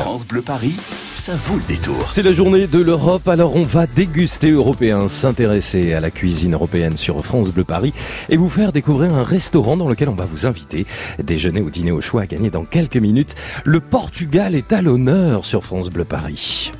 France 0.00 0.26
Bleu 0.26 0.42
Paris, 0.42 0.76
ça 1.14 1.34
vaut 1.34 1.56
le 1.56 1.62
détour. 1.74 2.12
C'est 2.12 2.22
la 2.22 2.32
journée 2.32 2.66
de 2.66 2.78
l'Europe, 2.78 3.26
alors 3.26 3.56
on 3.56 3.64
va 3.64 3.86
déguster 3.86 4.50
européen, 4.50 5.08
s'intéresser 5.08 5.92
à 5.92 6.00
la 6.00 6.10
cuisine 6.10 6.54
européenne 6.54 6.96
sur 6.96 7.24
France 7.24 7.52
Bleu 7.52 7.64
Paris 7.64 7.92
et 8.28 8.36
vous 8.36 8.48
faire 8.48 8.72
découvrir 8.72 9.14
un 9.14 9.24
restaurant 9.24 9.76
dans 9.76 9.88
lequel 9.88 10.08
on 10.08 10.14
va 10.14 10.24
vous 10.24 10.46
inviter. 10.46 10.86
Déjeuner 11.22 11.60
ou 11.60 11.70
dîner 11.70 11.92
au 11.92 12.00
choix 12.00 12.22
à 12.22 12.26
gagner 12.26 12.50
dans 12.50 12.64
quelques 12.64 12.96
minutes. 12.96 13.34
Le 13.64 13.80
Portugal 13.80 14.54
est 14.54 14.72
à 14.72 14.82
l'honneur 14.82 15.44
sur 15.44 15.64
France 15.64 15.90
Bleu 15.90 16.04
Paris. 16.04 16.70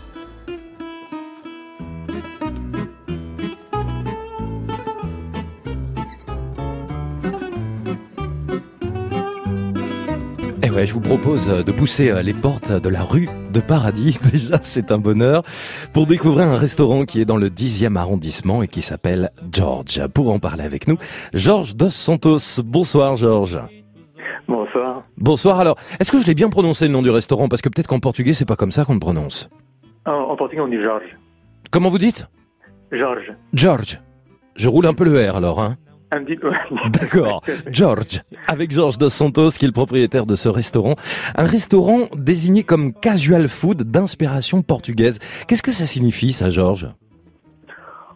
Et 10.68 10.70
ouais, 10.70 10.84
je 10.84 10.92
vous 10.92 11.00
propose 11.00 11.46
de 11.46 11.72
pousser 11.72 12.12
les 12.22 12.34
portes 12.34 12.70
de 12.70 12.90
la 12.90 13.02
rue 13.02 13.26
de 13.54 13.58
Paradis. 13.58 14.18
Déjà, 14.30 14.58
c'est 14.62 14.92
un 14.92 14.98
bonheur 14.98 15.42
pour 15.94 16.04
découvrir 16.06 16.46
un 16.46 16.58
restaurant 16.58 17.06
qui 17.06 17.22
est 17.22 17.24
dans 17.24 17.38
le 17.38 17.48
10e 17.48 17.96
arrondissement 17.96 18.62
et 18.62 18.68
qui 18.68 18.82
s'appelle 18.82 19.30
George. 19.50 20.06
Pour 20.08 20.30
en 20.30 20.38
parler 20.38 20.64
avec 20.64 20.86
nous, 20.86 20.98
Georges 21.32 21.74
Dos 21.74 21.88
Santos. 21.88 22.60
Bonsoir, 22.62 23.16
Georges. 23.16 23.58
Bonsoir. 24.46 25.04
Bonsoir. 25.16 25.58
Alors, 25.58 25.76
est-ce 26.00 26.12
que 26.12 26.20
je 26.20 26.26
l'ai 26.26 26.34
bien 26.34 26.50
prononcé 26.50 26.86
le 26.86 26.92
nom 26.92 27.00
du 27.00 27.08
restaurant? 27.08 27.48
Parce 27.48 27.62
que 27.62 27.70
peut-être 27.70 27.86
qu'en 27.86 28.00
portugais, 28.00 28.34
c'est 28.34 28.44
pas 28.44 28.56
comme 28.56 28.70
ça 28.70 28.84
qu'on 28.84 28.92
le 28.92 29.00
prononce. 29.00 29.48
En, 30.04 30.12
en 30.12 30.36
portugais, 30.36 30.60
on 30.60 30.68
dit 30.68 30.82
Georges. 30.82 31.16
Comment 31.70 31.88
vous 31.88 31.96
dites? 31.96 32.28
Georges. 32.92 33.32
George. 33.54 34.02
Je 34.54 34.68
roule 34.68 34.84
un 34.84 34.92
peu 34.92 35.04
le 35.04 35.30
R 35.30 35.36
alors, 35.36 35.62
hein. 35.62 35.78
D'accord. 37.00 37.42
George. 37.70 38.22
Avec 38.46 38.70
Georges 38.70 38.98
Dos 38.98 39.08
Santos, 39.10 39.50
qui 39.58 39.64
est 39.64 39.68
le 39.68 39.72
propriétaire 39.72 40.26
de 40.26 40.34
ce 40.34 40.48
restaurant. 40.48 40.94
Un 41.36 41.44
restaurant 41.44 42.08
désigné 42.16 42.62
comme 42.62 42.92
casual 42.92 43.48
food 43.48 43.82
d'inspiration 43.82 44.62
portugaise. 44.62 45.18
Qu'est-ce 45.46 45.62
que 45.62 45.72
ça 45.72 45.86
signifie, 45.86 46.32
ça, 46.32 46.48
Georges 46.50 46.88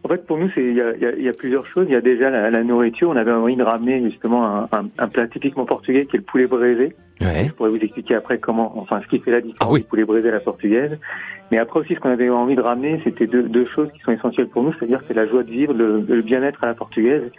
En 0.05 0.09
fait, 0.09 0.27
pour 0.27 0.39
nous, 0.39 0.51
il 0.57 0.75
y 0.75 0.81
a, 0.81 0.95
il 0.97 1.03
y 1.03 1.07
a- 1.07 1.13
il 1.17 1.23
y 1.23 1.29
a 1.29 1.33
plusieurs 1.33 1.67
choses. 1.67 1.87
Il 1.89 1.93
y 1.93 1.97
a 1.97 2.01
déjà 2.01 2.31
la, 2.31 2.51
la 2.51 2.65
nourriture. 2.65 3.11
On 3.11 3.17
avait 3.17 3.31
envie 3.33 3.57
de 3.57 3.63
ramener 3.63 4.03
justement 4.03 4.45
un, 4.47 4.69
un- 4.73 4.89
un 4.99 5.09
plat 5.09 5.27
typiquement 5.29 5.65
portugais 5.67 6.07
qui 6.07 6.17
est 6.17 6.19
le 6.21 6.25
poulet 6.25 6.47
braisé. 6.47 6.95
Ouais. 7.21 7.45
Je 7.47 7.53
pourrais 7.53 7.71
vous 7.71 7.77
expliquer 7.77 8.17
après 8.17 8.39
comment, 8.39 8.73
enfin, 8.79 9.01
ce 9.03 9.07
qui 9.09 9.23
fait 9.23 9.31
la 9.31 9.41
différence 9.41 9.59
Ah 9.61 9.71
oui. 9.71 9.81
du 9.83 9.87
poulet 9.87 10.05
braisé 10.05 10.29
à 10.29 10.33
la 10.33 10.41
portugaise. 10.41 10.99
Mais 11.53 11.59
après 11.59 11.79
aussi, 11.81 11.95
ce 11.95 12.01
qu'on 12.01 12.09
avait 12.11 12.31
envie 12.31 12.57
de 12.57 12.63
ramener, 12.63 13.01
c'était 13.05 13.27
deux, 13.29 13.43
deux 13.45 13.67
choses 13.75 13.89
qui 13.93 14.01
sont 14.01 14.11
essentielles 14.11 14.49
pour 14.49 14.63
nous, 14.65 14.73
c'est-à-dire 14.73 15.03
c'est 15.07 15.15
la 15.15 15.27
joie 15.27 15.43
de 15.45 15.51
vivre, 15.51 15.73
le, 15.75 16.01
le 16.09 16.23
bien-être 16.23 16.65
à 16.65 16.67
la 16.67 16.75
portugaise. 16.75 17.31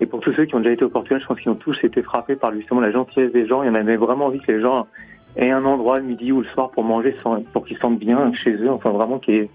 Et 0.00 0.06
pour 0.06 0.20
tous 0.20 0.32
ceux 0.32 0.44
qui 0.44 0.54
ont 0.54 0.58
déjà 0.60 0.72
été 0.72 0.84
au 0.84 0.88
Portugal, 0.88 1.20
je 1.20 1.26
pense 1.26 1.38
qu'ils 1.40 1.50
ont 1.50 1.54
tous 1.56 1.78
été 1.82 2.02
frappés 2.02 2.36
par 2.36 2.52
justement 2.52 2.80
la 2.80 2.90
gentillesse 2.90 3.32
des 3.32 3.46
gens. 3.46 3.62
Et 3.62 3.70
on 3.70 3.74
avait 3.74 3.96
vraiment 3.96 4.26
envie 4.26 4.40
que 4.40 4.50
les 4.52 4.60
gens 4.60 4.86
aient 5.36 5.50
un 5.50 5.64
endroit 5.64 5.98
le 5.98 6.04
midi 6.04 6.32
ou 6.32 6.40
le 6.40 6.46
soir 6.48 6.70
pour 6.70 6.84
manger, 6.84 7.14
sans, 7.22 7.40
pour 7.52 7.64
qu'ils 7.64 7.76
se 7.76 7.82
sentent 7.82 7.98
bien 7.98 8.32
chez 8.32 8.54
eux. 8.54 8.70
Enfin, 8.70 8.90
vraiment 8.90 9.18
qu'il 9.18 9.34
y 9.34 9.38
ait 9.38 9.50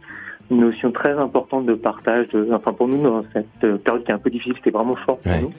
une 0.52 0.62
notion 0.62 0.92
très 0.92 1.12
importante 1.12 1.66
de 1.66 1.74
partage. 1.76 2.28
De, 2.30 2.48
enfin, 2.54 2.74
pour 2.74 2.88
nous, 2.88 3.02
dans 3.04 3.24
cette 3.34 3.78
période 3.84 4.04
qui 4.04 4.12
est 4.12 4.16
un 4.16 4.20
peu 4.20 4.30
difficile, 4.30 4.56
c'était 4.58 4.72
vraiment 4.72 4.96
fort 4.96 5.18
pour 5.20 5.32
Ouais. 5.32 5.42
nous. 5.42 5.52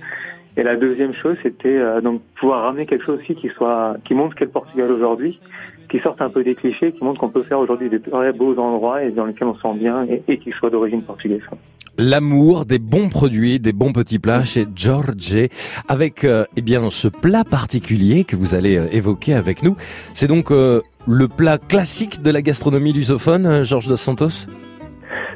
Et 0.57 0.63
la 0.65 0.77
deuxième 0.77 1.15
chose, 1.15 1.37
c'était 1.43 1.77
euh, 1.77 2.01
donc 2.01 2.23
pouvoir 2.39 2.63
ramener 2.65 2.85
quelque 2.87 3.05
chose 3.05 3.21
aussi 3.21 3.35
qui 3.37 3.49
soit, 3.51 3.97
qui 4.05 4.15
montre 4.15 4.35
qu'est 4.35 4.47
le 4.47 4.51
Portugal 4.51 4.91
aujourd'hui, 4.91 5.39
qui 5.91 5.99
sorte 6.01 6.23
un 6.23 6.31
peu 6.31 6.45
des 6.45 6.55
clichés, 6.55 6.93
qui 6.93 7.05
montre 7.05 7.21
qu'on 7.21 7.31
peut 7.31 7.43
faire 7.43 7.59
aujourd'hui 7.59 7.91
des 7.91 8.01
très 8.01 8.33
beaux 8.33 8.57
endroits 8.59 9.03
et 9.03 9.11
dans 9.11 9.27
lesquels 9.27 9.49
on 9.49 9.55
se 9.55 9.63
sent 9.63 9.75
bien 9.75 10.05
et, 10.05 10.23
et 10.29 10.39
qui 10.39 10.51
soient 10.53 10.71
d'origine 10.71 11.03
portugaise. 11.03 11.43
L'amour 11.99 12.65
des 12.65 12.79
bons 12.79 13.09
produits, 13.09 13.61
des 13.61 13.73
bons 13.73 13.93
petits 13.93 14.19
plats 14.19 14.45
chez 14.45 14.67
George, 14.75 15.37
avec 15.89 16.25
euh, 16.25 16.45
eh 16.57 16.63
bien 16.63 16.89
ce 16.91 17.09
plat 17.09 17.45
particulier 17.45 18.25
que 18.25 18.37
vous 18.37 18.55
allez 18.55 18.77
euh, 18.77 18.87
évoquer 18.93 19.35
avec 19.35 19.63
nous. 19.63 19.77
C'est 20.15 20.29
donc 20.29 20.51
euh, 20.51 20.81
le 21.07 21.29
plat 21.29 21.59
classique 21.59 22.23
de 22.23 22.31
la 22.31 22.41
gastronomie 22.41 22.93
lusophone, 22.93 23.65
Georges 23.65 23.89
Dos 23.89 23.97
Santos? 23.97 24.47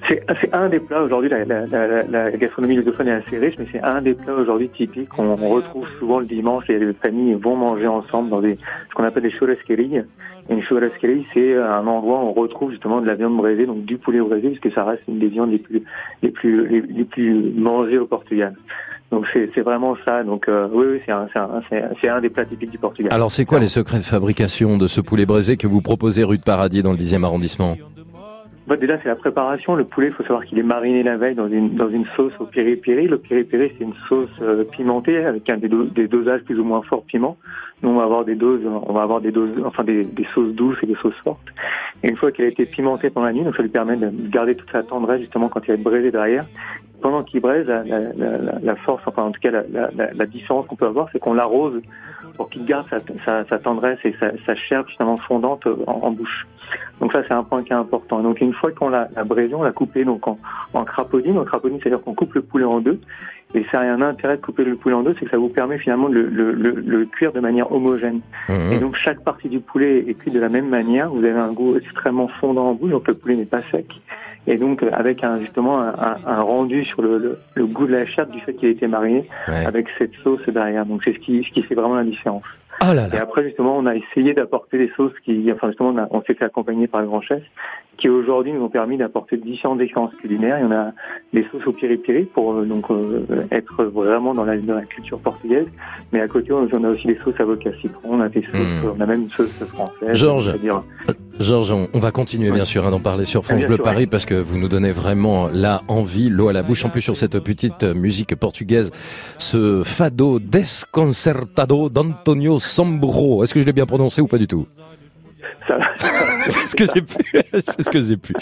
C'est 0.06 0.52
un 0.52 0.68
des 0.68 0.80
plats 0.80 1.02
aujourd'hui, 1.02 1.30
la, 1.30 1.44
la, 1.44 1.66
la, 1.66 2.02
la 2.02 2.30
gastronomie 2.32 2.76
lusophone 2.76 3.08
est 3.08 3.12
assez 3.12 3.38
riche, 3.38 3.54
mais 3.58 3.66
c'est 3.72 3.82
un 3.82 4.02
des 4.02 4.14
plats 4.14 4.34
aujourd'hui 4.34 4.68
typiques 4.68 5.08
qu'on 5.08 5.34
retrouve 5.36 5.86
souvent 5.98 6.18
le 6.18 6.26
dimanche 6.26 6.68
et 6.68 6.78
les 6.78 6.92
familles 6.92 7.34
vont 7.34 7.56
manger 7.56 7.86
ensemble 7.86 8.28
dans 8.28 8.40
des, 8.40 8.58
ce 8.90 8.94
qu'on 8.94 9.04
appelle 9.04 9.22
des 9.22 9.30
churrasqueries. 9.30 9.96
Et 9.96 10.52
une 10.52 10.62
churrasquerie, 10.62 11.26
c'est 11.32 11.56
un 11.56 11.86
endroit 11.86 12.18
où 12.18 12.28
on 12.28 12.32
retrouve 12.32 12.70
justement 12.70 13.00
de 13.00 13.06
la 13.06 13.14
viande 13.14 13.36
braisée, 13.36 13.64
donc 13.64 13.84
du 13.84 13.96
poulet 13.96 14.20
braisé, 14.20 14.50
puisque 14.50 14.74
ça 14.74 14.84
reste 14.84 15.04
une 15.08 15.18
des 15.18 15.28
viandes 15.28 15.52
les 15.52 15.58
plus, 15.58 15.82
les 16.22 16.30
plus, 16.30 16.68
les, 16.68 16.82
les 16.82 17.04
plus 17.04 17.52
mangées 17.56 17.98
au 17.98 18.06
Portugal. 18.06 18.54
Donc 19.10 19.26
c'est 19.32 19.60
vraiment 19.60 19.96
ça. 20.04 20.22
Donc 20.22 20.48
euh, 20.48 20.68
oui, 20.72 20.86
oui 20.92 21.00
c'est 21.06 21.12
un, 21.12 21.28
c'est 21.32 22.08
un, 22.08 22.16
un 22.16 22.20
des 22.20 22.30
plats 22.30 22.44
typiques 22.44 22.70
du 22.70 22.78
Portugal. 22.78 23.12
Alors 23.12 23.30
c'est 23.30 23.44
quoi 23.44 23.58
les 23.58 23.68
secrets 23.68 23.98
de 23.98 24.02
fabrication 24.02 24.76
de 24.76 24.86
ce 24.86 25.00
poulet 25.00 25.24
braisé 25.24 25.56
que 25.56 25.66
vous 25.66 25.80
proposez 25.80 26.24
rue 26.24 26.38
de 26.38 26.42
Paradis 26.42 26.82
dans 26.82 26.92
le 26.92 26.98
10e 26.98 27.24
arrondissement? 27.24 27.76
Fait, 28.66 28.76
déjà, 28.78 28.98
c'est 29.02 29.08
la 29.08 29.16
préparation. 29.16 29.74
Le 29.74 29.84
poulet, 29.84 30.06
il 30.08 30.12
faut 30.14 30.22
savoir 30.22 30.44
qu'il 30.44 30.58
est 30.58 30.62
mariné 30.62 31.02
la 31.02 31.16
veille 31.16 31.34
dans 31.34 31.48
une, 31.48 31.74
dans 31.74 31.90
une 31.90 32.06
sauce 32.16 32.32
au 32.40 32.46
piri-piri. 32.46 33.06
Le 33.06 33.18
piri-piri, 33.18 33.72
c'est 33.76 33.84
une 33.84 33.92
sauce 34.08 34.30
euh, 34.40 34.64
pimentée 34.64 35.18
avec 35.24 35.48
un 35.50 35.58
des, 35.58 35.68
do- 35.68 35.84
des 35.84 36.08
dosages 36.08 36.42
plus 36.44 36.58
ou 36.58 36.64
moins 36.64 36.80
forts 36.82 37.04
piment. 37.04 37.36
Nous, 37.82 37.90
on 37.90 37.96
va 37.96 38.04
avoir 38.04 38.24
des 38.24 38.34
doses, 38.36 38.62
on 38.64 38.92
va 38.92 39.02
avoir 39.02 39.20
des 39.20 39.32
doses, 39.32 39.50
enfin 39.66 39.84
des, 39.84 40.04
des 40.04 40.26
sauces 40.34 40.54
douces 40.54 40.78
et 40.82 40.86
des 40.86 40.94
sauces 40.96 41.18
fortes. 41.22 41.46
Et 42.02 42.08
une 42.08 42.16
fois 42.16 42.32
qu'elle 42.32 42.46
a 42.46 42.48
été 42.48 42.64
pimentée 42.64 43.10
pendant 43.10 43.26
la 43.26 43.32
nuit, 43.34 43.44
donc 43.44 43.54
ça 43.56 43.62
lui 43.62 43.68
permet 43.68 43.96
de 43.96 44.10
garder 44.30 44.54
toute 44.54 44.70
sa 44.70 44.82
tendresse 44.82 45.20
justement 45.20 45.48
quand 45.48 45.60
il 45.64 45.68
va 45.68 45.74
être 45.74 45.82
braisé 45.82 46.10
derrière. 46.10 46.46
Pendant 47.04 47.22
qu'il 47.22 47.42
braise, 47.42 47.66
la, 47.66 48.76
force, 48.76 49.02
enfin 49.04 49.24
en 49.24 49.30
tout 49.30 49.38
cas 49.38 49.50
la, 49.50 50.24
différence 50.24 50.66
qu'on 50.66 50.74
peut 50.74 50.86
avoir, 50.86 51.10
c'est 51.12 51.18
qu'on 51.18 51.34
l'arrose 51.34 51.82
pour 52.34 52.48
qu'il 52.48 52.64
garde 52.64 52.86
sa, 53.26 53.58
tendresse 53.58 53.98
et 54.04 54.14
sa, 54.46 54.54
chair 54.54 54.88
justement 54.88 55.18
fondante 55.18 55.68
en, 55.86 56.10
bouche. 56.12 56.46
Donc 57.02 57.12
ça, 57.12 57.22
c'est 57.28 57.34
un 57.34 57.44
point 57.44 57.62
qui 57.62 57.74
est 57.74 57.76
important. 57.76 58.22
Donc 58.22 58.40
une 58.40 58.54
fois 58.54 58.72
qu'on 58.72 58.88
l'a, 58.88 59.10
braisé, 59.26 59.54
on 59.54 59.62
l'a 59.62 59.72
coupé 59.72 60.06
donc 60.06 60.26
en, 60.26 60.38
en 60.72 60.84
crapaudine. 60.86 61.36
En 61.36 61.44
crapaudine, 61.44 61.78
c'est-à-dire 61.82 62.02
qu'on 62.02 62.14
coupe 62.14 62.32
le 62.32 62.40
poulet 62.40 62.64
en 62.64 62.80
deux. 62.80 62.98
Et 63.56 63.64
ça 63.70 63.80
a 63.80 63.84
un 63.84 64.02
intérêt 64.02 64.36
de 64.36 64.42
couper 64.42 64.64
le 64.64 64.74
poulet 64.74 64.94
en 64.96 65.02
deux, 65.02 65.14
c'est 65.18 65.26
que 65.26 65.30
ça 65.30 65.36
vous 65.36 65.48
permet 65.48 65.78
finalement 65.78 66.08
de 66.08 66.14
le, 66.14 66.28
le, 66.28 66.52
le, 66.52 66.70
le 66.72 67.04
cuire 67.06 67.32
de 67.32 67.38
manière 67.40 67.70
homogène. 67.70 68.20
Et 68.48 68.52
Mmh. 68.76 68.80
donc 68.80 68.96
chaque 68.96 69.22
partie 69.22 69.48
du 69.48 69.60
poulet 69.60 70.04
est 70.08 70.14
cuite 70.14 70.34
de 70.34 70.40
la 70.40 70.48
même 70.48 70.68
manière. 70.68 71.08
Vous 71.08 71.24
avez 71.24 71.38
un 71.38 71.52
goût 71.52 71.76
extrêmement 71.76 72.28
fondant 72.40 72.70
en 72.70 72.74
bouche, 72.74 72.90
donc 72.90 73.06
le 73.06 73.14
poulet 73.14 73.36
n'est 73.36 73.46
pas 73.46 73.62
sec. 73.70 73.86
Et 74.46 74.58
donc 74.58 74.82
avec 74.92 75.22
un, 75.24 75.38
justement 75.38 75.80
un, 75.80 75.88
un- 75.88 76.16
un 76.26 76.42
rendu 76.42 76.84
sur 76.84 77.00
le, 77.00 77.16
le, 77.18 77.38
le 77.54 77.66
goût 77.66 77.86
de 77.86 77.92
la 77.92 78.04
chair 78.06 78.26
du 78.26 78.40
fait 78.40 78.52
qu'il 78.54 78.68
a 78.68 78.72
été 78.72 78.86
mariné 78.88 79.26
Ouais. 79.48 79.64
avec 79.66 79.86
cette 79.98 80.12
sauce 80.22 80.46
derrière. 80.48 80.84
Donc 80.84 81.02
c'est 81.04 81.14
ce 81.14 81.18
qui, 81.20 81.44
ce 81.44 81.50
qui 81.54 81.62
fait 81.62 81.74
vraiment 81.76 81.94
la 81.94 82.04
différence. 82.04 82.42
Ah 82.80 82.94
là 82.94 83.06
Et 83.06 83.16
là. 83.16 83.22
après, 83.22 83.44
justement, 83.44 83.76
on 83.78 83.86
a 83.86 83.94
essayé 83.94 84.34
d'apporter 84.34 84.78
des 84.78 84.90
sauces 84.96 85.12
qui, 85.24 85.50
enfin, 85.52 85.68
justement, 85.68 85.90
on, 85.90 85.98
a- 85.98 86.08
on 86.10 86.22
s'est 86.22 86.34
fait 86.34 86.44
accompagner 86.44 86.86
par 86.86 87.00
le 87.00 87.06
grand 87.06 87.20
chef, 87.20 87.42
qui 87.96 88.08
aujourd'hui 88.08 88.52
nous 88.52 88.62
ont 88.62 88.68
permis 88.68 88.96
d'apporter 88.96 89.36
différentes 89.36 89.80
expériences 89.80 90.14
culinaires. 90.16 90.58
Il 90.58 90.64
y 90.64 90.66
en 90.66 90.72
a 90.72 90.92
des 91.32 91.42
sauces 91.44 91.66
au 91.66 91.72
piri-piri 91.72 92.24
pour 92.24 92.52
euh, 92.54 92.64
donc 92.64 92.90
euh, 92.90 93.24
être 93.52 93.84
vraiment 93.84 94.34
dans 94.34 94.44
la, 94.44 94.56
dans 94.58 94.74
la 94.74 94.82
culture 94.84 95.18
portugaise, 95.20 95.66
mais 96.12 96.20
à 96.20 96.28
côté, 96.28 96.52
on 96.52 96.84
a 96.84 96.88
aussi 96.88 97.06
des 97.06 97.18
sauces 97.24 97.38
avocat 97.38 97.70
citron, 97.80 98.14
on 98.14 98.20
a 98.20 98.28
des 98.28 98.42
sauces, 98.42 98.52
Mm. 98.54 98.90
on 98.96 99.00
a 99.00 99.06
même 99.06 99.22
une 99.22 99.30
sauce 99.30 99.50
française. 99.64 100.14
Georges. 100.16 100.52
Georges, 101.40 101.72
on 101.72 101.88
on 101.92 101.98
va 101.98 102.10
continuer 102.10 102.50
bien 102.50 102.64
sûr 102.64 102.86
hein, 102.86 102.90
d'en 102.90 103.00
parler 103.00 103.24
sur 103.24 103.44
France 103.44 103.58
Bien 103.58 103.66
Bleu 103.66 103.76
sûr, 103.76 103.84
Paris 103.84 104.06
parce 104.06 104.24
que 104.24 104.34
vous 104.34 104.56
nous 104.56 104.68
donnez 104.68 104.92
vraiment 104.92 105.48
la 105.52 105.82
envie, 105.88 106.28
l'eau 106.28 106.48
à 106.48 106.52
la 106.52 106.62
bouche. 106.62 106.84
En 106.84 106.90
plus 106.90 107.00
sur 107.00 107.16
cette 107.16 107.38
petite 107.40 107.82
musique 107.84 108.34
portugaise, 108.36 108.90
ce 109.38 109.82
fado 109.84 110.38
desconcertado 110.38 111.88
d'Antonio 111.88 112.58
Sambro. 112.58 113.42
Est-ce 113.42 113.54
que 113.54 113.60
je 113.60 113.66
l'ai 113.66 113.72
bien 113.72 113.86
prononcé 113.86 114.20
ou 114.20 114.26
pas 114.26 114.38
du 114.38 114.46
tout? 114.46 114.66
Ça, 115.66 115.78
fais 116.50 116.66
ce 116.66 116.76
que 116.76 116.84
j'ai 116.86 117.02
pu. 117.02 117.16
Je 117.52 117.60
fais 117.60 117.82
ce 117.82 117.90
que 117.90 118.02
j'ai 118.02 118.16
pu. 118.16 118.32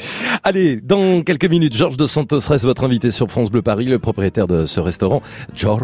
Allez, 0.42 0.80
dans 0.80 1.22
quelques 1.22 1.48
minutes, 1.48 1.76
Georges 1.76 1.96
de 1.96 2.06
Santos 2.06 2.40
reste 2.48 2.64
votre 2.64 2.84
invité 2.84 3.10
sur 3.10 3.30
France 3.30 3.50
Bleu 3.50 3.62
Paris, 3.62 3.86
le 3.86 3.98
propriétaire 3.98 4.46
de 4.46 4.66
ce 4.66 4.80
restaurant, 4.80 5.22
George, 5.54 5.82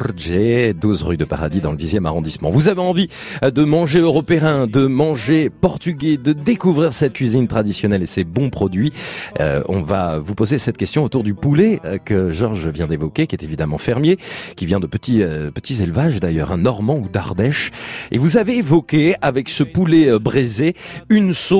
12 0.74 1.02
rue 1.02 1.16
de 1.16 1.24
Paradis 1.24 1.60
dans 1.60 1.70
le 1.70 1.76
10e 1.76 2.06
arrondissement. 2.06 2.50
Vous 2.50 2.68
avez 2.68 2.80
envie 2.80 3.08
euh, 3.42 3.50
de 3.50 3.64
manger 3.64 4.00
européen, 4.00 4.66
de 4.66 4.86
manger 4.86 5.50
portugais, 5.50 6.16
de 6.16 6.32
découvrir 6.32 6.92
cette 6.92 7.12
cuisine 7.12 7.48
traditionnelle 7.48 8.02
et 8.02 8.06
ses 8.06 8.24
bons 8.24 8.50
produits. 8.50 8.92
Euh, 9.40 9.62
on 9.68 9.82
va 9.82 10.18
vous 10.18 10.34
poser 10.34 10.58
cette 10.58 10.76
question 10.76 11.04
autour 11.04 11.22
du 11.22 11.34
poulet 11.34 11.80
euh, 11.84 11.98
que 11.98 12.30
Georges 12.30 12.68
vient 12.68 12.86
d'évoquer, 12.86 13.26
qui 13.26 13.34
est 13.34 13.42
évidemment 13.42 13.78
fermier, 13.78 14.18
qui 14.56 14.66
vient 14.66 14.80
de 14.80 14.86
petits, 14.86 15.22
euh, 15.22 15.50
petits 15.50 15.82
élevages 15.82 16.20
d'ailleurs, 16.20 16.52
un 16.52 16.58
normand 16.58 16.96
ou 16.96 17.08
d'Ardèche. 17.08 17.70
Et 18.10 18.18
vous 18.18 18.36
avez 18.36 18.56
évoqué 18.56 19.14
avec 19.20 19.48
ce 19.48 19.62
poulet 19.62 20.08
euh, 20.08 20.18
braisé 20.18 20.74
une 21.08 21.32
sauce, 21.32 21.57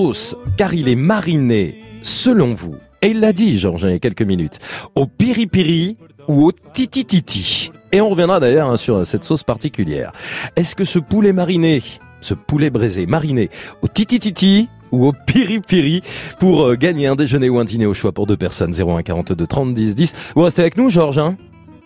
car 0.56 0.74
il 0.74 0.88
est 0.88 0.96
mariné, 0.96 1.76
selon 2.02 2.54
vous, 2.54 2.76
et 3.02 3.08
il 3.08 3.20
l'a 3.20 3.32
dit, 3.32 3.58
Georges, 3.58 3.82
il 3.84 3.90
y 3.90 3.94
a 3.94 3.98
quelques 3.98 4.22
minutes, 4.22 4.58
au 4.94 5.06
piri-piri 5.06 5.96
ou 6.26 6.46
au 6.46 6.52
titi-titi. 6.52 7.70
Et 7.92 8.00
on 8.00 8.10
reviendra 8.10 8.40
d'ailleurs 8.40 8.68
hein, 8.68 8.76
sur 8.76 9.06
cette 9.06 9.24
sauce 9.24 9.42
particulière. 9.42 10.12
Est-ce 10.56 10.74
que 10.76 10.84
ce 10.84 10.98
poulet 10.98 11.32
mariné, 11.32 11.82
ce 12.20 12.34
poulet 12.34 12.70
braisé 12.70 13.06
mariné 13.06 13.50
au 13.82 13.88
titi-titi 13.88 14.68
ou 14.90 15.06
au 15.06 15.12
piri-piri 15.26 16.02
pour 16.40 16.66
euh, 16.66 16.74
gagner 16.74 17.06
un 17.06 17.16
déjeuner 17.16 17.48
ou 17.48 17.58
un 17.58 17.64
dîner 17.64 17.86
au 17.86 17.94
choix 17.94 18.12
pour 18.12 18.26
deux 18.26 18.36
personnes 18.36 18.74
01 18.74 19.02
42 19.02 19.46
30 19.46 19.74
10 19.74 19.94
10. 19.94 20.14
Vous 20.34 20.42
restez 20.42 20.62
avec 20.62 20.76
nous, 20.76 20.90
Georges, 20.90 21.18
hein? 21.18 21.36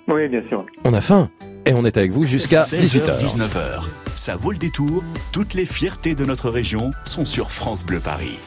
Oui, 0.08 0.28
bien 0.28 0.42
sûr. 0.48 0.64
On 0.84 0.94
a 0.94 1.00
faim. 1.00 1.28
Et 1.66 1.74
on 1.74 1.84
est 1.84 1.96
avec 1.96 2.12
vous 2.12 2.24
jusqu'à 2.24 2.62
18h. 2.64 3.18
19h. 3.20 3.82
Ça 4.14 4.36
vaut 4.36 4.52
le 4.52 4.58
détour. 4.58 5.02
Toutes 5.32 5.54
les 5.54 5.66
fiertés 5.66 6.14
de 6.14 6.24
notre 6.24 6.50
région 6.50 6.90
sont 7.04 7.24
sur 7.24 7.50
France 7.50 7.84
Bleu 7.84 8.00
Paris. 8.00 8.38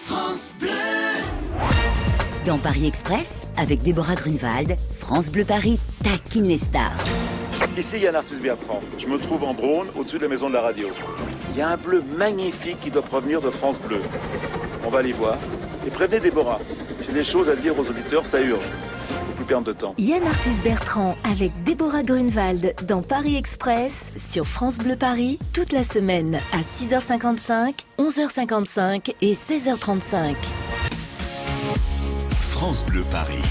Dans 2.45 2.57
Paris 2.59 2.85
Express, 2.85 3.43
avec 3.57 3.81
Déborah 3.81 4.15
Grunewald, 4.15 4.75
France 4.99 5.31
Bleu 5.31 5.45
Paris 5.45 5.79
taquine 6.03 6.47
les 6.47 6.59
stars. 6.59 6.95
Ici 7.77 7.99
Yann 7.99 8.15
Arthus 8.15 8.35
Bertrand. 8.41 8.81
Je 8.99 9.07
me 9.07 9.17
trouve 9.17 9.43
en 9.43 9.53
Brône, 9.53 9.87
au-dessus 9.95 10.17
de 10.17 10.23
la 10.23 10.29
maison 10.29 10.47
de 10.49 10.53
la 10.53 10.61
radio. 10.61 10.89
Il 11.51 11.57
y 11.59 11.61
a 11.61 11.69
un 11.69 11.77
bleu 11.77 12.03
magnifique 12.17 12.79
qui 12.79 12.91
doit 12.91 13.01
provenir 13.01 13.41
de 13.41 13.49
France 13.49 13.79
Bleu. 13.81 13.99
On 14.85 14.89
va 14.89 14.99
aller 14.99 15.11
voir. 15.13 15.37
Et 15.87 15.89
prévenez 15.89 16.19
Déborah. 16.19 16.59
J'ai 17.05 17.13
des 17.13 17.23
choses 17.23 17.49
à 17.49 17.55
dire 17.55 17.77
aux 17.77 17.87
auditeurs, 17.89 18.25
ça 18.25 18.39
urge. 18.41 18.65
Faut 19.45 19.47
plus 19.47 19.53
perdre 19.53 19.67
de 19.67 19.73
temps. 19.73 19.95
Yann 19.97 20.25
Arthus 20.25 20.63
Bertrand 20.63 21.15
avec 21.23 21.51
Déborah 21.63 22.03
Grunewald 22.03 22.73
dans 22.87 23.01
Paris 23.01 23.35
Express 23.35 24.11
sur 24.17 24.45
France 24.45 24.77
Bleu 24.77 24.95
Paris 24.95 25.39
toute 25.53 25.71
la 25.71 25.83
semaine 25.83 26.39
à 26.51 26.61
6h55, 26.61 27.73
11h55 27.99 29.13
et 29.21 29.33
16h35. 29.33 30.35
France 32.39 32.85
Bleu 32.85 33.03
Paris. 33.11 33.43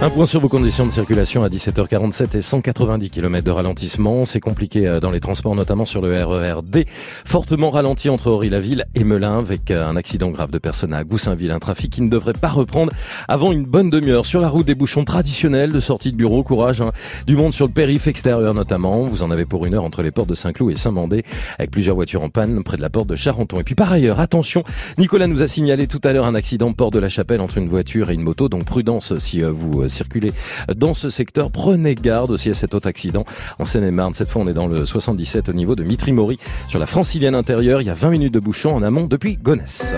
Un 0.00 0.10
point 0.10 0.26
sur 0.26 0.38
vos 0.38 0.48
conditions 0.48 0.86
de 0.86 0.92
circulation 0.92 1.42
à 1.42 1.48
17h47 1.48 2.36
et 2.36 2.40
190 2.40 3.10
km 3.10 3.44
de 3.44 3.50
ralentissement. 3.50 4.26
C'est 4.26 4.38
compliqué 4.38 4.86
euh, 4.86 5.00
dans 5.00 5.10
les 5.10 5.18
transports, 5.18 5.56
notamment 5.56 5.86
sur 5.86 6.00
le 6.00 6.24
RER 6.24 6.62
D. 6.62 6.86
Fortement 7.24 7.70
ralenti 7.70 8.08
entre 8.08 8.30
Aury-la-Ville 8.30 8.84
et 8.94 9.02
Melun 9.02 9.40
avec 9.40 9.72
euh, 9.72 9.84
un 9.84 9.96
accident 9.96 10.30
grave 10.30 10.52
de 10.52 10.58
personnes 10.58 10.94
à 10.94 11.02
Goussainville. 11.02 11.50
Un 11.50 11.58
trafic 11.58 11.90
qui 11.90 12.02
ne 12.02 12.08
devrait 12.08 12.32
pas 12.32 12.46
reprendre 12.46 12.92
avant 13.26 13.50
une 13.50 13.64
bonne 13.64 13.90
demi-heure. 13.90 14.24
Sur 14.24 14.40
la 14.40 14.48
route 14.48 14.66
des 14.66 14.76
bouchons 14.76 15.04
traditionnels 15.04 15.72
de 15.72 15.80
sortie 15.80 16.12
de 16.12 16.16
bureau. 16.16 16.44
Courage, 16.44 16.80
hein. 16.80 16.92
du 17.26 17.34
monde 17.34 17.52
sur 17.52 17.66
le 17.66 17.72
périph' 17.72 18.06
extérieur 18.06 18.54
notamment. 18.54 19.02
Vous 19.02 19.24
en 19.24 19.32
avez 19.32 19.46
pour 19.46 19.66
une 19.66 19.74
heure 19.74 19.84
entre 19.84 20.02
les 20.02 20.12
portes 20.12 20.28
de 20.28 20.36
Saint-Cloud 20.36 20.70
et 20.70 20.76
Saint-Mandé 20.76 21.24
avec 21.58 21.72
plusieurs 21.72 21.96
voitures 21.96 22.22
en 22.22 22.28
panne 22.28 22.62
près 22.62 22.76
de 22.76 22.82
la 22.82 22.90
porte 22.90 23.08
de 23.08 23.16
Charenton. 23.16 23.58
Et 23.58 23.64
puis 23.64 23.74
par 23.74 23.90
ailleurs, 23.90 24.20
attention, 24.20 24.62
Nicolas 24.96 25.26
nous 25.26 25.42
a 25.42 25.48
signalé 25.48 25.88
tout 25.88 26.00
à 26.04 26.12
l'heure 26.12 26.26
un 26.26 26.36
accident 26.36 26.72
port 26.72 26.92
de 26.92 27.00
la 27.00 27.08
Chapelle 27.08 27.40
entre 27.40 27.58
une 27.58 27.68
voiture 27.68 28.12
et 28.12 28.14
une 28.14 28.22
moto. 28.22 28.48
Donc 28.48 28.64
prudence 28.64 29.18
si 29.18 29.42
euh, 29.42 29.50
vous 29.50 29.87
circuler 29.88 30.32
dans 30.74 30.94
ce 30.94 31.08
secteur. 31.08 31.50
Prenez 31.50 31.94
garde 31.94 32.30
aussi 32.30 32.50
à 32.50 32.54
cet 32.54 32.74
autre 32.74 32.88
accident 32.88 33.24
en 33.58 33.64
Seine-et-Marne. 33.64 34.14
Cette 34.14 34.30
fois, 34.30 34.42
on 34.42 34.48
est 34.48 34.54
dans 34.54 34.66
le 34.66 34.86
77 34.86 35.48
au 35.48 35.52
niveau 35.52 35.76
de 35.76 35.84
Mitry-Maury 35.84 36.38
sur 36.68 36.78
la 36.78 36.86
francilienne 36.86 37.34
intérieure. 37.34 37.80
Il 37.80 37.86
y 37.86 37.90
a 37.90 37.94
20 37.94 38.10
minutes 38.10 38.34
de 38.34 38.40
bouchon 38.40 38.74
en 38.74 38.82
amont 38.82 39.06
depuis 39.06 39.36
Gonesse. 39.36 39.94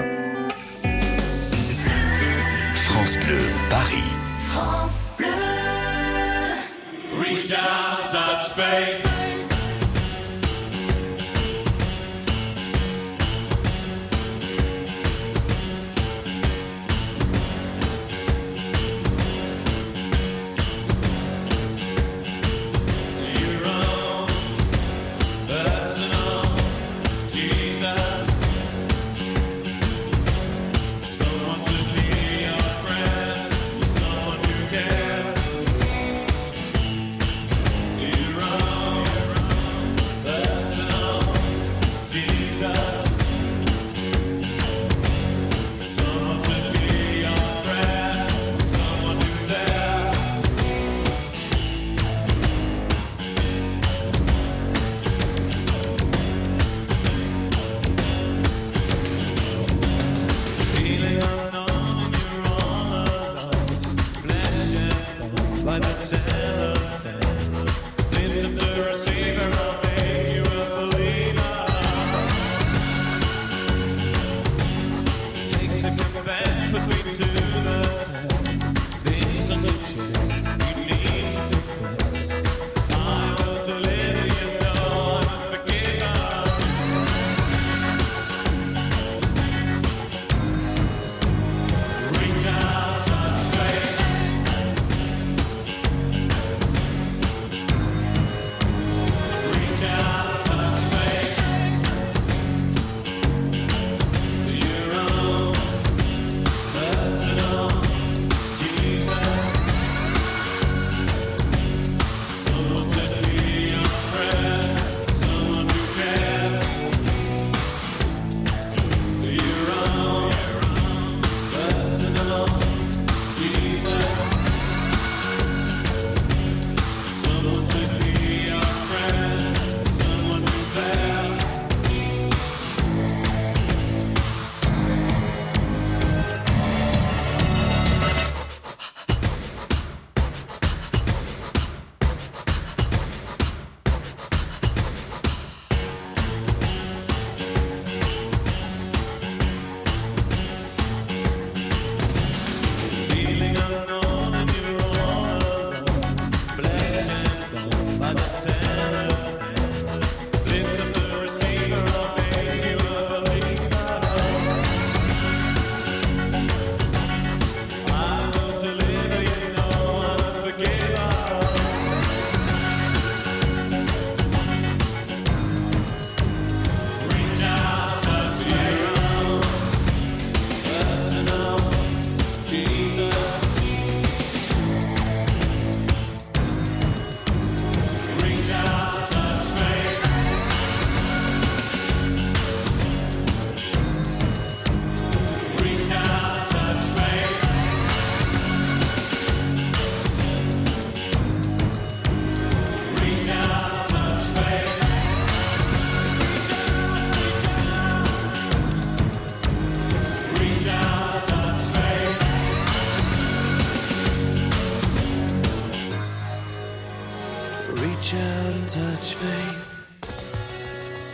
France 2.74 3.16
Bleu 3.16 3.38
Paris. 3.70 4.10
Reach 7.12 7.52
out, 7.52 8.04
touch 8.10 8.52
faith. 8.54 9.09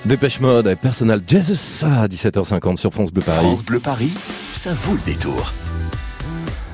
Dépêche 0.05 0.41
Mode 0.41 0.69
et 0.69 0.77
Personal 0.77 1.21
Jesus 1.27 1.85
à 1.85 2.07
17h50 2.07 2.77
sur 2.77 2.93
France 2.93 3.13
Bleu 3.13 3.23
Paris. 3.25 3.47
France 3.47 3.65
Bleu 3.65 3.81
Paris, 3.81 4.13
ça 4.53 4.73
vaut 4.73 4.95
le 4.95 5.01
détour. 5.05 5.53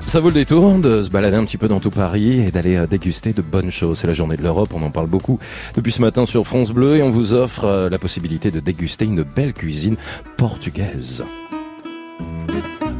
Ça 0.05 0.19
vaut 0.19 0.27
le 0.27 0.35
détour 0.35 0.77
de 0.77 1.01
se 1.01 1.09
balader 1.09 1.37
un 1.37 1.43
petit 1.43 1.57
peu 1.57 1.67
dans 1.67 1.79
tout 1.79 1.89
Paris 1.89 2.39
et 2.39 2.51
d'aller 2.51 2.75
euh, 2.75 2.85
déguster 2.85 3.33
de 3.33 3.41
bonnes 3.41 3.71
choses. 3.71 3.97
C'est 3.99 4.07
la 4.07 4.13
journée 4.13 4.37
de 4.37 4.43
l'Europe, 4.43 4.69
on 4.75 4.83
en 4.83 4.91
parle 4.91 5.07
beaucoup 5.07 5.39
depuis 5.75 5.91
ce 5.91 6.01
matin 6.01 6.27
sur 6.27 6.45
France 6.45 6.71
Bleu 6.71 6.97
et 6.97 7.01
on 7.01 7.09
vous 7.09 7.33
offre 7.33 7.65
euh, 7.65 7.89
la 7.89 7.97
possibilité 7.97 8.51
de 8.51 8.59
déguster 8.59 9.05
une 9.05 9.23
belle 9.23 9.53
cuisine 9.53 9.95
portugaise. 10.37 11.23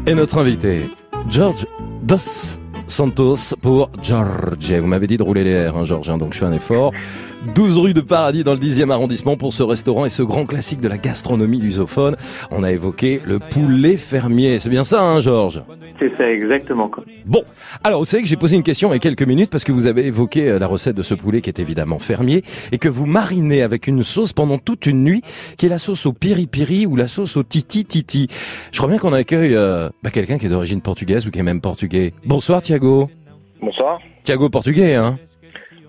Et 0.08 0.16
notre 0.16 0.40
invité, 0.40 0.90
George 1.30 1.68
Dos 2.02 2.58
Santos 2.88 3.56
pour 3.62 3.90
George. 4.02 4.74
Vous 4.74 4.88
m'avez 4.88 5.08
dit 5.08 5.18
de 5.18 5.24
rouler 5.24 5.44
les 5.44 5.68
R, 5.68 5.78
hein, 5.78 5.84
George, 5.84 6.10
hein, 6.10 6.18
donc 6.18 6.34
je 6.34 6.40
fais 6.40 6.46
un 6.46 6.54
effort. 6.54 6.92
12 7.46 7.78
rue 7.78 7.94
de 7.94 8.02
Paradis 8.02 8.44
dans 8.44 8.54
le 8.54 8.60
10e 8.60 8.90
arrondissement 8.90 9.36
pour 9.36 9.54
ce 9.54 9.64
restaurant 9.64 10.06
et 10.06 10.10
ce 10.10 10.24
grand 10.24 10.46
classique 10.46 10.80
de 10.80 10.88
la 10.88 10.98
gastronomie 10.98 11.60
lusophone. 11.60 12.16
On 12.52 12.64
a 12.64 12.72
évoqué 12.72 13.22
le 13.26 13.38
poulet 13.38 13.98
fermier. 13.98 14.60
C'est 14.60 14.70
bien 14.70 14.86
ça, 14.86 15.04
hein, 15.04 15.20
Georges? 15.20 15.62
C'est 16.00 16.16
ça, 16.18 16.32
exactement. 16.32 16.88
Quoi. 16.88 17.04
Bon, 17.26 17.44
alors 17.84 18.00
vous 18.00 18.06
savez 18.06 18.24
que 18.24 18.30
j'ai 18.30 18.38
posé 18.38 18.56
une 18.56 18.64
question 18.64 18.90
il 18.90 18.94
y 18.94 18.96
a 18.96 19.00
quelques 19.00 19.24
minutes 19.24 19.50
parce 19.50 19.66
que 19.66 19.74
vous 19.74 19.88
avez 19.88 20.06
évoqué 20.06 20.50
euh, 20.50 20.60
la 20.60 20.68
recette 20.68 20.96
de 20.96 21.02
ce 21.02 21.14
poulet 21.14 21.42
qui 21.42 21.50
est 21.50 21.60
évidemment 21.60 22.00
fermier 22.00 22.44
et 22.72 22.78
que 22.78 22.90
vous 22.90 23.06
marinez 23.06 23.62
avec 23.62 23.88
une 23.88 24.04
sauce 24.04 24.32
pendant 24.32 24.58
toute 24.58 24.86
une 24.86 25.04
nuit 25.04 25.22
qui 25.58 25.66
est 25.66 25.70
la 25.70 25.80
sauce 25.80 26.06
au 26.06 26.14
piri-piri 26.14 26.86
ou 26.86 26.96
la 26.96 27.08
sauce 27.08 27.36
au 27.36 27.44
titi-titi. 27.44 28.28
Je 28.72 28.78
crois 28.78 28.90
bien 28.90 28.98
qu'on 28.98 29.14
accueille 29.14 29.56
euh, 29.56 29.90
bah, 30.02 30.12
quelqu'un 30.12 30.38
qui 30.38 30.46
est 30.46 30.50
d'origine 30.50 30.82
portugaise 30.82 31.28
ou 31.28 31.32
qui 31.32 31.40
est 31.40 31.44
même 31.44 31.62
portugais. 31.62 32.14
Bonsoir 32.26 32.62
Thiago. 32.62 33.10
Bonsoir. 33.62 34.00
Thiago 34.24 34.50
portugais, 34.50 34.96
hein? 34.96 35.20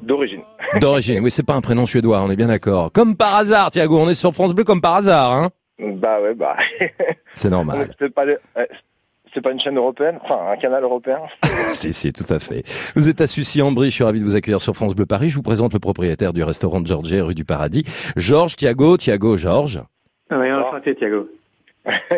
D'origine. 0.04 0.42
D'origine, 0.80 1.20
oui, 1.22 1.30
c'est 1.30 1.42
pas 1.42 1.54
un 1.54 1.60
prénom 1.60 1.86
suédois, 1.86 2.22
on 2.22 2.30
est 2.30 2.36
bien 2.36 2.48
d'accord. 2.48 2.92
Comme 2.92 3.16
par 3.16 3.34
hasard, 3.36 3.70
Thiago, 3.70 3.98
on 3.98 4.08
est 4.08 4.14
sur 4.14 4.32
France 4.32 4.54
Bleu 4.54 4.64
comme 4.64 4.80
par 4.80 4.96
hasard, 4.96 5.32
hein 5.32 5.48
Bah 5.78 6.20
ouais, 6.20 6.34
bah. 6.34 6.56
C'est 7.32 7.50
normal. 7.50 7.94
c'est 7.98 8.12
pas, 8.12 8.24
le- 8.24 8.38
euh, 8.56 8.64
c'est 9.32 9.40
pas 9.40 9.50
une 9.50 9.60
chaîne 9.60 9.76
européenne, 9.76 10.18
enfin 10.24 10.38
un 10.52 10.56
canal 10.56 10.82
européen? 10.84 11.18
si, 11.72 11.92
si, 11.92 12.12
tout 12.12 12.32
à 12.32 12.38
fait. 12.38 12.62
Vous 12.94 13.08
êtes 13.08 13.20
à 13.20 13.26
Sucy-en-Brie, 13.26 13.90
je 13.90 13.94
suis 13.94 14.04
ravi 14.04 14.20
de 14.20 14.24
vous 14.24 14.36
accueillir 14.36 14.60
sur 14.60 14.74
France 14.74 14.94
Bleu 14.94 15.06
Paris. 15.06 15.30
Je 15.30 15.36
vous 15.36 15.42
présente 15.42 15.72
le 15.72 15.78
propriétaire 15.80 16.32
du 16.32 16.42
restaurant 16.44 16.80
de 16.80 16.86
Georges 16.86 17.12
rue 17.14 17.34
du 17.34 17.44
Paradis, 17.44 17.84
Georges 18.16 18.56
Thiago, 18.56 18.96
Thiago 18.96 19.36
Georges. 19.36 19.80
Oui, 20.30 20.52
enchanté, 20.52 20.94
Thiago. 20.94 21.28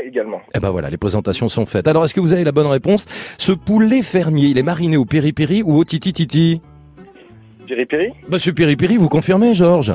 Également. 0.04 0.40
Eh 0.54 0.60
ben 0.60 0.70
voilà, 0.70 0.90
les 0.90 0.96
présentations 0.96 1.48
sont 1.48 1.66
faites. 1.66 1.88
Alors, 1.88 2.04
est-ce 2.04 2.14
que 2.14 2.20
vous 2.20 2.32
avez 2.32 2.44
la 2.44 2.52
bonne 2.52 2.68
réponse? 2.68 3.06
Ce 3.36 3.50
poulet 3.50 4.02
fermier, 4.02 4.46
il 4.48 4.58
est 4.58 4.62
mariné 4.62 4.96
au 4.96 5.04
piri-piri 5.04 5.62
ou 5.64 5.76
au 5.76 5.84
titi-titi 5.84 6.60
Piri-piri 7.66 8.12
Monsieur 8.30 8.52
piri-piri, 8.52 8.96
vous 8.96 9.08
confirmez, 9.08 9.54
Georges? 9.54 9.92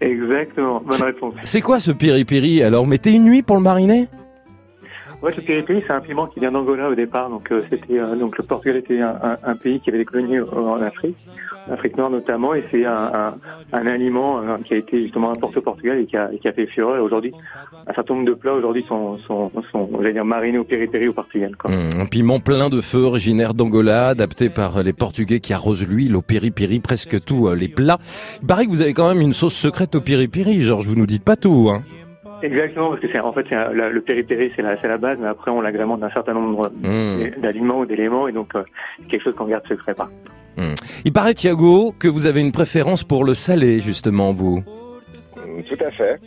Exactement, 0.00 0.82
bonne 0.84 1.02
réponse. 1.02 1.34
C'est 1.44 1.60
quoi 1.60 1.78
ce 1.78 1.92
piri-piri 1.92 2.62
Alors, 2.62 2.86
mettez 2.86 3.12
une 3.12 3.24
nuit 3.24 3.42
pour 3.42 3.56
le 3.56 3.62
mariner? 3.62 4.06
Ouais, 5.22 5.32
le 5.36 5.40
piri-piri, 5.40 5.84
c'est 5.86 5.92
un 5.92 6.00
piment 6.00 6.26
qui 6.26 6.40
vient 6.40 6.50
d'Angola 6.50 6.88
au 6.88 6.96
départ. 6.96 7.30
Donc, 7.30 7.52
euh, 7.52 7.62
c'était 7.70 8.00
euh, 8.00 8.16
donc 8.16 8.36
le 8.36 8.42
Portugal 8.42 8.78
était 8.78 9.00
un, 9.00 9.54
pays 9.54 9.78
qui 9.78 9.90
avait 9.90 9.98
des 9.98 10.04
colonies 10.04 10.38
euh, 10.38 10.46
en 10.52 10.82
Afrique, 10.82 11.16
en 11.68 11.74
Afrique 11.74 11.96
noire 11.96 12.10
notamment, 12.10 12.54
et 12.54 12.64
c'est 12.72 12.84
un, 12.84 13.34
aliment 13.72 14.42
qui 14.64 14.74
a 14.74 14.78
été 14.78 15.00
justement 15.02 15.30
importé 15.30 15.58
au 15.58 15.62
Portugal 15.62 16.00
et 16.00 16.06
qui 16.06 16.16
a, 16.16 16.52
fait 16.52 16.66
fureur. 16.66 17.00
Aujourd'hui, 17.04 17.32
un 17.86 17.94
certain 17.94 18.14
nombre 18.14 18.26
de 18.26 18.34
plats 18.34 18.54
aujourd'hui 18.54 18.84
sont, 18.88 19.18
marinés 20.24 20.58
au 20.58 20.64
piri-piri 20.64 21.06
au 21.06 21.12
Portugal. 21.12 21.54
Quoi. 21.56 21.70
Hum, 21.70 21.90
Un 22.00 22.06
piment 22.06 22.40
plein 22.40 22.68
de 22.68 22.80
feu, 22.80 23.02
originaire 23.02 23.54
d'Angola, 23.54 24.08
adapté 24.08 24.48
par 24.48 24.82
les 24.82 24.92
Portugais 24.92 25.38
qui 25.38 25.52
arrosent 25.52 25.86
l'huile 25.86 26.16
au 26.16 26.22
piri-piri, 26.22 26.80
presque 26.80 27.24
tous 27.24 27.48
les 27.54 27.68
plats. 27.68 27.98
Il 28.42 28.48
que 28.48 28.70
vous 28.70 28.82
avez 28.82 28.92
quand 28.92 29.08
même 29.08 29.20
une 29.20 29.32
sauce 29.32 29.54
secrète 29.54 29.94
au 29.94 30.00
piri-piri, 30.00 30.62
Georges, 30.62 30.88
vous 30.88 30.96
nous 30.96 31.06
dites 31.06 31.24
pas 31.24 31.36
tout, 31.36 31.70
hein 31.70 31.82
Exactement, 32.42 32.90
parce 32.90 33.00
que 33.00 33.06
c'est 33.12 33.20
en 33.20 33.32
fait 33.32 33.44
c'est 33.48 33.54
un- 33.54 33.72
la- 33.72 33.88
le 33.90 34.00
piri-piri, 34.00 34.50
c'est 34.56 34.62
la, 34.62 34.80
c'est 34.80 34.88
la 34.88 34.98
base, 34.98 35.16
mais 35.20 35.28
après 35.28 35.50
on 35.50 35.60
l'agrémente 35.60 36.00
d'un 36.00 36.10
certain 36.10 36.34
nombre 36.34 36.72
Hum. 36.84 37.30
d'aliments 37.40 37.78
ou 37.80 37.86
d'éléments, 37.86 38.26
et 38.28 38.32
donc 38.32 38.48
euh, 38.54 38.62
c'est 38.98 39.06
quelque 39.08 39.22
chose 39.22 39.34
qu'on 39.34 39.46
garde 39.46 39.66
secret 39.68 39.94
par. 39.94 40.10
Il 41.04 41.12
paraît, 41.12 41.34
Thiago, 41.34 41.94
que 41.98 42.08
vous 42.08 42.26
avez 42.26 42.40
une 42.40 42.52
préférence 42.52 43.04
pour 43.04 43.24
le 43.24 43.32
salé, 43.34 43.80
justement, 43.80 44.32
vous. 44.32 44.58
Mm, 44.58 45.62
Tout 45.68 45.84
à 45.84 45.90
fait. 45.90 46.20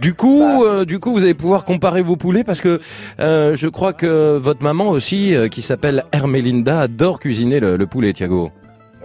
Du 0.00 0.14
coup, 0.14 0.42
euh, 0.64 0.84
du 0.84 0.98
coup, 0.98 1.12
vous 1.12 1.22
allez 1.24 1.34
pouvoir 1.34 1.64
comparer 1.64 2.02
vos 2.02 2.16
poulets 2.16 2.44
parce 2.44 2.60
que 2.60 2.78
euh, 3.20 3.54
je 3.54 3.68
crois 3.68 3.92
que 3.92 4.36
votre 4.36 4.62
maman 4.62 4.90
aussi, 4.90 5.34
euh, 5.34 5.48
qui 5.48 5.62
s'appelle 5.62 6.04
Hermelinda, 6.12 6.80
adore 6.80 7.20
cuisiner 7.20 7.58
le, 7.60 7.76
le 7.76 7.86
poulet, 7.86 8.12
Thiago. 8.12 8.50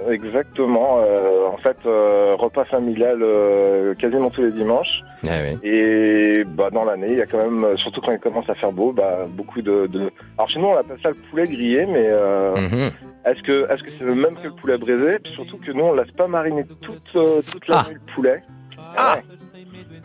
Exactement. 0.09 0.99
euh, 1.01 1.47
en 1.47 1.57
fait, 1.57 1.77
euh, 1.85 2.35
repas 2.37 2.65
familial 2.65 3.19
euh, 3.21 3.93
quasiment 3.95 4.29
tous 4.29 4.41
les 4.41 4.51
dimanches. 4.51 5.01
Ah 5.27 5.31
oui. 5.43 5.57
Et 5.67 6.43
bah, 6.45 6.69
dans 6.71 6.85
l'année, 6.85 7.07
il 7.11 7.17
y 7.17 7.21
a 7.21 7.25
quand 7.25 7.37
même, 7.37 7.77
surtout 7.77 8.01
quand 8.01 8.11
il 8.11 8.19
commence 8.19 8.49
à 8.49 8.55
faire 8.55 8.71
beau, 8.71 8.91
bah, 8.91 9.25
beaucoup 9.29 9.61
de, 9.61 9.87
de... 9.87 10.09
Alors 10.37 10.49
chez 10.49 10.59
nous, 10.59 10.67
on 10.67 10.77
appelle 10.77 10.97
ça 11.01 11.09
le 11.09 11.15
poulet 11.29 11.47
grillé, 11.47 11.85
mais 11.85 12.07
Mhm. 12.61 12.91
est-ce 13.25 13.41
que 13.43 13.71
est-ce 13.71 13.83
que 13.83 13.89
c'est 13.97 14.05
le 14.05 14.15
même 14.15 14.35
que 14.35 14.47
le 14.47 14.53
poulet 14.53 14.77
braisé? 14.77 15.19
Puis 15.19 15.33
surtout 15.33 15.57
que 15.57 15.71
nous, 15.71 15.83
on 15.83 15.93
laisse 15.93 16.11
pas 16.11 16.27
mariner 16.27 16.63
toute, 16.81 17.11
toute 17.11 17.67
la 17.67 17.79
Ah. 17.79 17.85
nuit 17.89 17.95
le 17.95 18.13
poulet. 18.13 18.41
Ah. 18.95 19.15
ouais. 19.17 19.23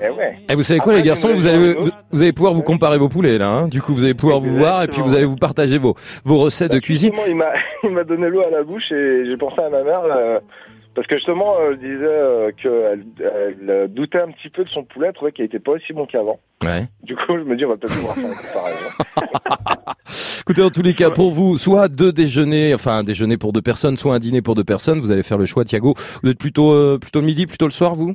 Eh 0.04 0.10
ouais. 0.10 0.38
Et 0.50 0.54
vous 0.54 0.62
savez 0.62 0.80
quoi, 0.80 0.92
Après, 0.92 1.02
les 1.02 1.08
garçons, 1.08 1.28
vous 1.34 1.46
allez 1.46 1.74
vous, 2.10 2.22
allez 2.22 2.32
pouvoir 2.32 2.54
vous 2.54 2.62
comparer 2.62 2.98
vos 2.98 3.08
poulets 3.08 3.38
là. 3.38 3.48
Hein 3.50 3.68
du 3.68 3.80
coup, 3.80 3.94
vous 3.94 4.04
allez 4.04 4.14
pouvoir 4.14 4.40
vous 4.40 4.54
voir 4.56 4.82
et 4.82 4.88
puis 4.88 5.00
vous 5.00 5.14
allez 5.14 5.24
vous 5.26 5.36
partager 5.36 5.78
vos 5.78 5.94
vos 6.24 6.38
recettes 6.38 6.72
de 6.72 6.76
Bah, 6.76 6.80
cuisine. 6.80 7.12
il 7.28 7.36
m'a, 7.36 7.52
il 7.84 7.90
m'a 7.90 8.04
donné 8.04 8.28
l'eau 8.28 8.40
à 8.42 8.50
la 8.50 8.62
bouche 8.64 8.90
et 8.92 9.24
j'ai 9.26 9.36
pensé 9.36 9.60
à 9.60 9.68
ma 9.70 9.82
mère 9.82 10.02
euh, 10.04 10.40
parce 10.94 11.06
que 11.06 11.16
justement, 11.16 11.54
elle 11.70 11.78
disait 11.78 11.90
euh, 12.02 12.50
qu'elle 12.60 13.04
elle, 13.20 13.70
euh, 13.70 13.86
doutait 13.88 14.20
un 14.20 14.30
petit 14.30 14.50
peu 14.50 14.64
de 14.64 14.68
son 14.68 14.84
poulet, 14.84 15.06
elle 15.08 15.14
trouvait 15.14 15.32
qu'il 15.32 15.44
était 15.44 15.58
pas 15.58 15.72
aussi 15.72 15.92
bon 15.92 16.04
qu'avant. 16.06 16.38
Ouais. 16.62 16.86
Du 17.02 17.16
coup, 17.16 17.36
je 17.38 17.42
me 17.44 17.56
dis, 17.56 17.64
on 17.64 17.70
va 17.70 17.76
peut-être 17.76 17.94
pouvoir 17.94 18.14
faire 18.14 18.30
comparaison. 18.30 18.88
Écoutez, 20.42 20.62
en 20.62 20.70
tous 20.70 20.82
les 20.82 20.92
cas, 20.94 21.10
pour 21.10 21.30
vous, 21.30 21.56
soit 21.56 21.88
deux 21.88 22.12
déjeuners, 22.12 22.74
enfin 22.74 22.96
un 22.98 23.04
déjeuner 23.04 23.36
pour 23.38 23.52
deux 23.52 23.62
personnes, 23.62 23.96
soit 23.96 24.14
un 24.14 24.18
dîner 24.18 24.42
pour 24.42 24.54
deux 24.54 24.64
personnes, 24.64 24.98
vous 25.00 25.10
allez 25.10 25.22
faire 25.22 25.38
le 25.38 25.44
choix, 25.44 25.64
Thiago. 25.64 25.94
Vous 26.22 26.30
êtes 26.30 26.38
plutôt 26.38 26.72
euh, 26.72 26.98
plutôt 27.00 27.20
le 27.20 27.26
midi, 27.26 27.46
plutôt 27.46 27.66
le 27.66 27.70
soir, 27.72 27.94
vous? 27.94 28.14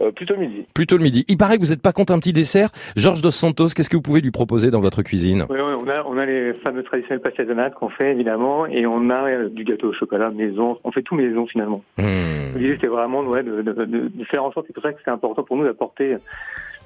Euh, 0.00 0.12
plutôt 0.12 0.36
midi. 0.36 0.64
Plutôt 0.74 0.96
le 0.96 1.02
midi. 1.02 1.24
Il 1.28 1.36
paraît 1.36 1.56
que 1.56 1.62
vous 1.62 1.70
n'êtes 1.70 1.82
pas 1.82 1.92
contre 1.92 2.12
un 2.12 2.20
petit 2.20 2.32
dessert. 2.32 2.70
Georges 2.94 3.20
Dos 3.20 3.32
Santos, 3.32 3.68
qu'est-ce 3.74 3.90
que 3.90 3.96
vous 3.96 4.02
pouvez 4.02 4.20
lui 4.20 4.30
proposer 4.30 4.70
dans 4.70 4.80
votre 4.80 5.02
cuisine? 5.02 5.44
Oui, 5.50 5.56
oui, 5.58 5.72
on 5.82 5.88
a, 5.88 6.04
on 6.06 6.16
a 6.18 6.24
les 6.24 6.54
fameux 6.64 6.84
traditionnels 6.84 7.20
pastel 7.20 7.48
qu'on 7.74 7.88
fait 7.88 8.12
évidemment, 8.12 8.66
et 8.66 8.86
on 8.86 9.10
a 9.10 9.28
euh, 9.28 9.48
du 9.48 9.64
gâteau 9.64 9.88
au 9.88 9.92
chocolat 9.92 10.30
maison. 10.30 10.78
On 10.84 10.92
fait 10.92 11.02
tout 11.02 11.14
maison 11.16 11.46
finalement. 11.46 11.82
Hmm. 11.96 12.56
L'idée 12.56 12.74
c'était 12.74 12.86
vraiment 12.86 13.22
ouais, 13.22 13.42
de, 13.42 13.62
de, 13.62 13.72
de- 13.72 13.84
de 14.08 14.24
faire 14.24 14.44
en 14.44 14.52
sorte, 14.52 14.66
c'est 14.68 14.72
pour 14.72 14.82
ça 14.82 14.92
que 14.92 15.00
c'est 15.04 15.10
important 15.10 15.42
pour 15.42 15.56
nous 15.56 15.64
d'apporter, 15.64 16.16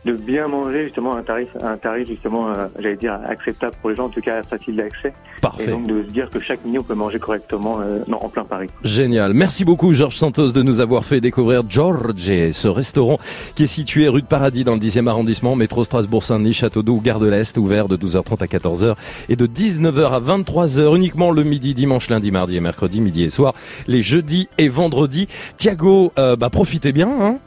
de 0.04 0.14
bien 0.14 0.48
manger 0.48 0.84
justement 0.84 1.16
un 1.16 1.22
tarif, 1.22 1.48
un 1.62 1.76
tarif 1.76 2.08
justement, 2.08 2.48
euh, 2.48 2.66
j'allais 2.76 2.96
dire 2.96 3.18
acceptable 3.24 3.74
pour 3.80 3.90
les 3.90 3.96
gens, 3.96 4.06
en 4.06 4.08
tout 4.08 4.20
cas 4.20 4.42
facile 4.42 4.76
d'accès, 4.76 5.08
et 5.08 5.40
Parfait. 5.40 5.66
donc 5.68 5.86
de 5.86 6.02
se 6.02 6.10
dire 6.10 6.28
que 6.30 6.40
chaque 6.40 6.64
midi 6.64 6.78
on 6.78 6.82
peut 6.82 6.94
manger 6.94 7.18
correctement 7.18 7.78
euh, 7.80 8.00
non, 8.08 8.18
en 8.22 8.28
plein 8.28 8.44
Paris. 8.44 8.68
Génial. 8.82 9.32
Merci 9.32 9.64
beaucoup, 9.64 9.92
Georges 9.92 10.16
Santos, 10.16 10.52
de 10.52 10.62
nous 10.62 10.80
avoir 10.80 11.04
fait 11.04 11.20
découvrir 11.20 11.62
George, 11.68 12.12
ce 12.16 12.68
restaurant 12.68 13.18
qui 13.54 13.64
est 13.64 13.68
situé 13.68 14.08
rue 14.08 14.22
de 14.22 14.26
Paradis 14.26 14.64
dans 14.64 14.74
le 14.74 14.80
10e 14.80 15.06
arrondissement, 15.08 15.54
métro 15.54 15.84
Strasbourg-Saint-Denis, 15.84 16.52
Château-d'Eau, 16.52 17.00
Gare 17.00 17.20
de 17.20 17.28
l'Est, 17.28 17.56
ouvert 17.58 17.88
de 17.88 17.96
12h30 17.96 18.42
à 18.42 18.46
14h 18.46 18.96
et 19.28 19.36
de 19.36 19.46
19h 19.46 20.12
à 20.12 20.20
23h 20.20 20.96
uniquement 20.96 21.30
le 21.30 21.44
midi, 21.44 21.74
dimanche, 21.74 22.08
lundi, 22.08 22.30
mardi 22.30 22.56
et 22.56 22.60
mercredi, 22.60 23.00
midi 23.00 23.22
et 23.24 23.30
soir, 23.30 23.54
les 23.86 24.02
jeudis 24.02 24.48
et 24.58 24.68
vendredis. 24.68 25.28
Thiago, 25.56 26.12
euh, 26.18 26.36
bah, 26.36 26.50
profitez 26.50 26.92
bien, 26.92 27.08
hein, 27.08 27.38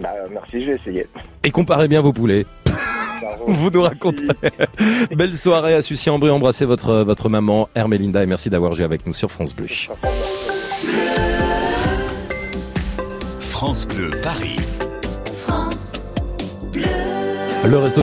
Bah, 0.00 0.10
merci, 0.30 0.60
je 0.64 0.70
vais 0.70 0.76
essayer. 0.76 1.06
et 1.44 1.50
comparez 1.50 1.88
bien 1.88 2.00
vos 2.00 2.12
poulets. 2.12 2.46
Vous 3.46 3.70
nous 3.70 3.80
Merci. 3.82 3.94
raconterez. 3.94 4.50
Belle 5.14 5.36
soirée 5.36 5.74
à 5.74 5.82
Sucy-en-Brie. 5.82 6.30
Embrassez 6.30 6.64
votre, 6.64 6.98
votre 7.02 7.28
maman, 7.28 7.68
Hermelinda, 7.74 8.22
et 8.22 8.26
merci 8.26 8.48
d'avoir 8.50 8.74
joué 8.74 8.84
avec 8.84 9.06
nous 9.06 9.14
sur 9.14 9.30
France 9.30 9.54
Bleu. 9.54 9.66
France 13.40 13.86
Bleu 13.86 14.10
Paris. 14.22 14.56
France 15.46 16.08
Bleu. 16.72 16.84
Le 17.66 17.76
resto 17.78 17.96